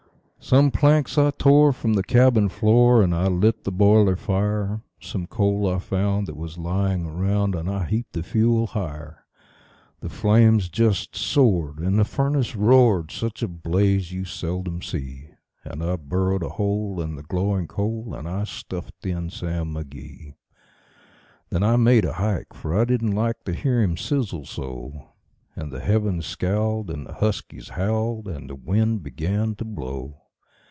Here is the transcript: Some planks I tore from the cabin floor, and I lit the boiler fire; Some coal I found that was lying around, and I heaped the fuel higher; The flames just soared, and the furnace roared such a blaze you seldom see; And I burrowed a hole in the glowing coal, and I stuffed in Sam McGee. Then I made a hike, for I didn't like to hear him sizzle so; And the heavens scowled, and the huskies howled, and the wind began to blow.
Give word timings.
Some 0.43 0.71
planks 0.71 1.19
I 1.19 1.29
tore 1.29 1.71
from 1.71 1.93
the 1.93 2.01
cabin 2.03 2.49
floor, 2.49 3.03
and 3.03 3.13
I 3.13 3.27
lit 3.27 3.63
the 3.63 3.71
boiler 3.71 4.15
fire; 4.15 4.81
Some 4.99 5.27
coal 5.27 5.71
I 5.71 5.77
found 5.77 6.25
that 6.27 6.35
was 6.35 6.57
lying 6.57 7.05
around, 7.05 7.53
and 7.53 7.69
I 7.69 7.85
heaped 7.85 8.13
the 8.13 8.23
fuel 8.23 8.65
higher; 8.65 9.23
The 9.99 10.09
flames 10.09 10.67
just 10.67 11.15
soared, 11.15 11.77
and 11.77 11.99
the 11.99 12.03
furnace 12.03 12.55
roared 12.55 13.11
such 13.11 13.43
a 13.43 13.47
blaze 13.47 14.11
you 14.11 14.25
seldom 14.25 14.81
see; 14.81 15.29
And 15.63 15.83
I 15.83 15.95
burrowed 15.95 16.41
a 16.43 16.49
hole 16.49 16.99
in 16.99 17.15
the 17.15 17.23
glowing 17.23 17.67
coal, 17.67 18.15
and 18.15 18.27
I 18.27 18.45
stuffed 18.45 19.05
in 19.05 19.29
Sam 19.29 19.75
McGee. 19.75 20.33
Then 21.51 21.61
I 21.61 21.75
made 21.75 22.03
a 22.03 22.13
hike, 22.13 22.53
for 22.55 22.77
I 22.77 22.83
didn't 22.85 23.13
like 23.15 23.43
to 23.45 23.53
hear 23.53 23.79
him 23.79 23.95
sizzle 23.95 24.45
so; 24.45 25.11
And 25.55 25.71
the 25.71 25.79
heavens 25.81 26.25
scowled, 26.25 26.89
and 26.89 27.05
the 27.05 27.13
huskies 27.13 27.69
howled, 27.69 28.27
and 28.27 28.49
the 28.49 28.55
wind 28.55 29.03
began 29.03 29.53
to 29.55 29.63
blow. 29.63 30.17